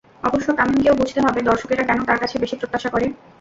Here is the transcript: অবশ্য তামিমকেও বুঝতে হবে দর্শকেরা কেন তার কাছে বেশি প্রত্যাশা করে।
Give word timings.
অবশ্য 0.23 0.47
তামিমকেও 0.57 0.99
বুঝতে 1.01 1.19
হবে 1.25 1.39
দর্শকেরা 1.49 1.83
কেন 1.89 1.99
তার 2.09 2.21
কাছে 2.21 2.35
বেশি 2.43 2.55
প্রত্যাশা 2.59 2.89
করে। 2.93 3.05